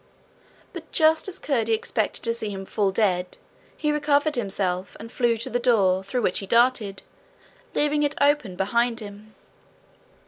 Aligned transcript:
But 0.73 0.91
just 0.91 1.27
as 1.27 1.37
Curdie 1.37 1.75
expected 1.75 2.23
to 2.23 2.33
see 2.33 2.49
him 2.49 2.65
fall 2.65 2.89
dead 2.89 3.37
he 3.77 3.91
recovered 3.91 4.33
himself, 4.35 4.97
and 4.99 5.11
flew 5.11 5.37
to 5.37 5.49
the 5.51 5.59
door, 5.59 6.03
through 6.03 6.23
which 6.23 6.39
he 6.39 6.47
darted, 6.47 7.03
leaving 7.75 8.01
it 8.01 8.15
open 8.19 8.55
behind 8.55 8.99
him. 8.99 9.35